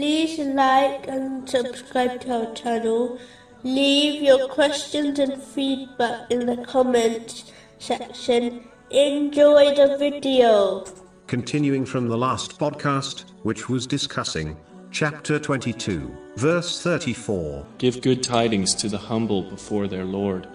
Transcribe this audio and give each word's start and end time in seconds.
like 0.00 1.08
and 1.08 1.48
subscribe 1.48 2.20
to 2.20 2.46
our 2.46 2.54
channel. 2.54 3.18
Leave 3.62 4.22
your 4.22 4.48
questions 4.48 5.18
and 5.18 5.42
feedback 5.42 6.30
in 6.30 6.46
the 6.46 6.58
comments 6.64 7.50
section. 7.78 8.68
Enjoy 8.90 9.74
the 9.74 9.96
video. 9.98 10.84
Continuing 11.26 11.84
from 11.84 12.08
the 12.08 12.16
last 12.16 12.58
podcast, 12.58 13.24
which 13.42 13.68
was 13.68 13.86
discussing 13.86 14.56
chapter 14.90 15.38
22, 15.38 16.14
verse 16.36 16.82
34, 16.82 17.66
Give 17.78 18.00
good 18.00 18.22
tidings 18.22 18.74
to 18.76 18.88
the 18.88 18.98
humble 18.98 19.42
before 19.42 19.88
their 19.88 20.04
Lord. 20.04 20.46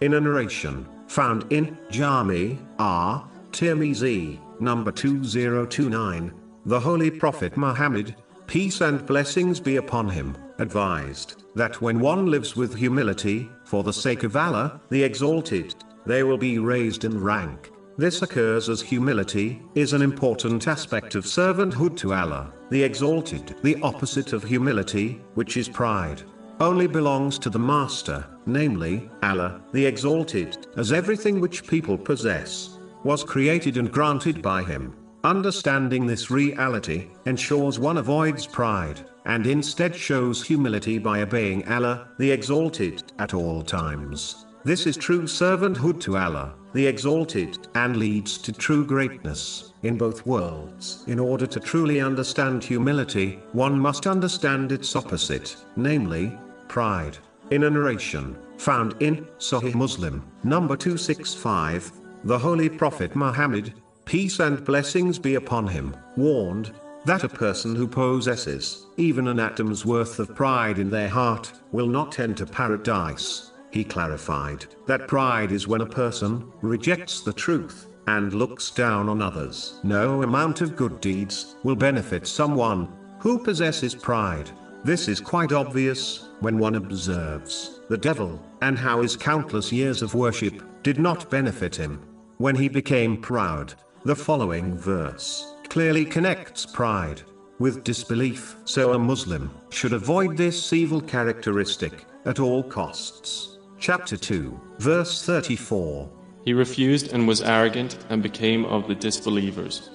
in 0.00 0.14
a 0.14 0.20
narration 0.20 0.86
found 1.06 1.50
in 1.52 1.78
Jami 1.90 2.58
R. 2.78 3.26
Tirmizi, 3.52 4.38
number 4.60 4.90
2029, 4.90 6.32
the 6.66 6.80
Holy 6.80 7.10
Prophet 7.10 7.56
Muhammad, 7.56 8.16
peace 8.46 8.80
and 8.80 9.04
blessings 9.06 9.60
be 9.60 9.76
upon 9.76 10.08
him, 10.08 10.36
advised 10.58 11.44
that 11.54 11.80
when 11.80 12.00
one 12.00 12.26
lives 12.26 12.56
with 12.56 12.74
humility, 12.74 13.48
for 13.64 13.82
the 13.82 13.92
sake 13.92 14.22
of 14.22 14.36
Allah, 14.36 14.80
the 14.90 15.02
Exalted, 15.02 15.74
they 16.06 16.22
will 16.22 16.38
be 16.38 16.58
raised 16.58 17.04
in 17.04 17.22
rank. 17.22 17.70
This 17.96 18.22
occurs 18.22 18.68
as 18.68 18.82
humility 18.82 19.62
is 19.74 19.92
an 19.92 20.02
important 20.02 20.66
aspect 20.66 21.14
of 21.14 21.24
servanthood 21.24 21.96
to 21.98 22.12
Allah, 22.12 22.52
the 22.70 22.82
Exalted. 22.82 23.54
The 23.62 23.80
opposite 23.82 24.32
of 24.32 24.42
humility, 24.42 25.20
which 25.34 25.56
is 25.56 25.68
pride, 25.68 26.22
only 26.60 26.86
belongs 26.86 27.38
to 27.38 27.50
the 27.50 27.58
Master, 27.58 28.26
namely, 28.46 29.08
Allah, 29.22 29.62
the 29.72 29.86
Exalted, 29.86 30.66
as 30.76 30.92
everything 30.92 31.40
which 31.40 31.66
people 31.66 31.96
possess 31.96 32.78
was 33.04 33.22
created 33.22 33.76
and 33.76 33.92
granted 33.92 34.42
by 34.42 34.62
Him. 34.62 34.94
Understanding 35.24 36.06
this 36.06 36.30
reality 36.30 37.08
ensures 37.24 37.78
one 37.78 37.96
avoids 37.96 38.46
pride, 38.46 39.00
and 39.24 39.46
instead 39.46 39.96
shows 39.96 40.44
humility 40.46 40.98
by 40.98 41.22
obeying 41.22 41.66
Allah, 41.66 42.08
the 42.18 42.30
Exalted, 42.30 43.10
at 43.18 43.32
all 43.32 43.62
times. 43.62 44.44
This 44.64 44.86
is 44.86 44.98
true 44.98 45.22
servanthood 45.22 45.98
to 46.02 46.18
Allah, 46.18 46.52
the 46.74 46.86
Exalted, 46.86 47.56
and 47.74 47.96
leads 47.96 48.36
to 48.36 48.52
true 48.52 48.84
greatness 48.84 49.72
in 49.82 49.96
both 49.96 50.26
worlds. 50.26 51.04
In 51.06 51.18
order 51.18 51.46
to 51.46 51.58
truly 51.58 52.02
understand 52.02 52.62
humility, 52.62 53.40
one 53.52 53.80
must 53.80 54.06
understand 54.06 54.72
its 54.72 54.94
opposite, 54.94 55.56
namely, 55.76 56.38
pride. 56.68 57.16
In 57.50 57.64
a 57.64 57.70
narration 57.70 58.36
found 58.58 58.94
in 59.00 59.26
Sahih 59.38 59.74
Muslim, 59.74 60.22
number 60.42 60.76
265, 60.76 61.92
the 62.24 62.38
Holy 62.38 62.68
Prophet 62.68 63.16
Muhammad, 63.16 63.72
peace 64.14 64.38
and 64.38 64.64
blessings 64.64 65.18
be 65.18 65.34
upon 65.34 65.66
him, 65.66 65.92
warned 66.16 66.70
that 67.04 67.24
a 67.24 67.28
person 67.28 67.74
who 67.74 67.88
possesses 67.88 68.86
even 68.96 69.26
an 69.26 69.40
atom's 69.40 69.84
worth 69.84 70.20
of 70.20 70.32
pride 70.36 70.78
in 70.78 70.88
their 70.88 71.08
heart 71.08 71.52
will 71.72 71.88
not 71.88 72.20
enter 72.20 72.46
paradise. 72.46 73.50
He 73.72 73.82
clarified 73.82 74.66
that 74.86 75.08
pride 75.08 75.50
is 75.50 75.66
when 75.66 75.80
a 75.80 75.96
person 76.00 76.48
rejects 76.60 77.22
the 77.22 77.32
truth 77.32 77.88
and 78.06 78.32
looks 78.32 78.70
down 78.70 79.08
on 79.08 79.20
others. 79.20 79.80
No 79.82 80.22
amount 80.22 80.60
of 80.60 80.76
good 80.76 81.00
deeds 81.00 81.56
will 81.64 81.74
benefit 81.74 82.24
someone 82.24 82.86
who 83.18 83.36
possesses 83.36 83.96
pride. 83.96 84.48
This 84.84 85.08
is 85.08 85.18
quite 85.18 85.50
obvious 85.50 86.28
when 86.38 86.60
one 86.60 86.76
observes 86.76 87.80
the 87.88 87.98
devil 87.98 88.40
and 88.62 88.78
how 88.78 89.02
his 89.02 89.16
countless 89.16 89.72
years 89.72 90.02
of 90.02 90.14
worship 90.14 90.62
did 90.84 91.00
not 91.00 91.28
benefit 91.30 91.74
him. 91.74 92.00
When 92.38 92.54
he 92.54 92.68
became 92.68 93.20
proud, 93.20 93.74
the 94.04 94.14
following 94.14 94.76
verse 94.76 95.54
clearly 95.70 96.04
connects 96.04 96.66
pride 96.66 97.22
with 97.58 97.84
disbelief. 97.84 98.54
So 98.66 98.92
a 98.92 98.98
Muslim 98.98 99.50
should 99.70 99.94
avoid 99.94 100.36
this 100.36 100.74
evil 100.74 101.00
characteristic 101.00 102.04
at 102.26 102.38
all 102.38 102.62
costs. 102.62 103.58
Chapter 103.78 104.18
2, 104.18 104.60
verse 104.78 105.24
34. 105.24 106.10
He 106.44 106.52
refused 106.52 107.14
and 107.14 107.26
was 107.26 107.40
arrogant 107.40 108.04
and 108.10 108.22
became 108.22 108.66
of 108.66 108.86
the 108.88 108.94
disbelievers. 108.94 109.88